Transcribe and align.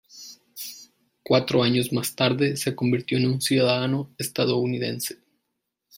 Cuatro 1.21 1.61
años 1.61 1.93
más 1.93 2.15
tarde 2.15 2.55
se 2.57 2.73
convirtió 2.73 3.19
en 3.19 3.27
un 3.27 3.39
ciudadano 3.39 4.09
estadounidense. 4.17 5.19